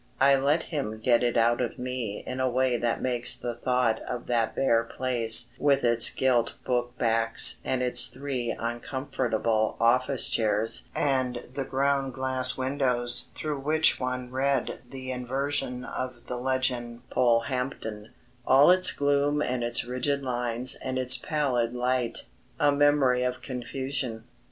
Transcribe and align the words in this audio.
I 0.19 0.35
let 0.35 0.63
him 0.63 0.99
get 0.99 1.21
it 1.21 1.37
out 1.37 1.61
of 1.61 1.77
me 1.77 2.23
in 2.25 2.39
a 2.39 2.49
way 2.49 2.75
that 2.75 3.03
makes 3.03 3.35
the 3.35 3.53
thought 3.53 3.99
of 4.01 4.25
that 4.25 4.55
bare 4.55 4.83
place 4.83 5.51
with 5.59 5.83
its 5.83 6.09
gilt 6.09 6.53
book 6.65 6.97
backs 6.97 7.61
and 7.63 7.83
its 7.83 8.07
three 8.07 8.49
uncomfortable 8.49 9.77
office 9.79 10.27
chairs 10.27 10.87
and 10.95 11.43
the 11.53 11.65
ground 11.65 12.15
glass 12.15 12.57
windows 12.57 13.27
through 13.35 13.59
which 13.59 13.99
one 13.99 14.31
read 14.31 14.79
the 14.89 15.11
inversion 15.11 15.85
of 15.85 16.25
the 16.25 16.37
legend 16.37 17.07
"Polehampton," 17.11 18.09
all 18.43 18.71
its 18.71 18.89
gloom 18.91 19.39
and 19.39 19.63
its 19.63 19.85
rigid 19.85 20.23
lines 20.23 20.73
and 20.73 20.97
its 20.97 21.15
pallid 21.15 21.75
light, 21.75 22.25
a 22.59 22.71
memory 22.71 23.21
of 23.21 23.43
confusion. 23.43 24.23